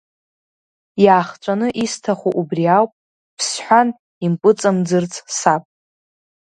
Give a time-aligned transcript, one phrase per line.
[1.03, 2.91] Иаахҵәаны исҭаху убри ауп,
[3.37, 3.87] Ԥсҳәан
[4.25, 5.63] импыҵамӡырц саб.